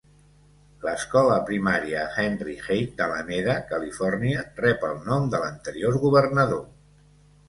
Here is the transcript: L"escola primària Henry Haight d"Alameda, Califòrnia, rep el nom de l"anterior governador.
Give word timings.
L"escola 0.85 1.33
primària 1.49 2.05
Henry 2.23 2.55
Haight 2.63 2.95
d"Alameda, 3.01 3.57
Califòrnia, 3.73 4.39
rep 4.63 4.87
el 4.89 4.97
nom 5.11 5.29
de 5.35 5.39
l"anterior 5.45 6.01
governador. 6.07 6.65